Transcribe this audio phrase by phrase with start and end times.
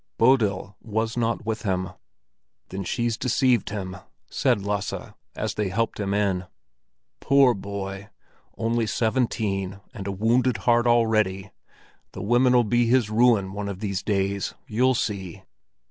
[0.17, 1.91] Bodil was not with him.
[2.69, 3.97] "Then she's deceived him,"
[4.31, 6.45] said Lasse, as they helped him in.
[7.19, 8.09] "Poor boy!
[8.57, 11.51] Only seventeen, and a wounded heart already!
[12.13, 15.43] The women'll be his ruin one of these days, you'll see!"